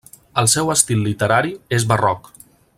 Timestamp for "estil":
0.75-1.05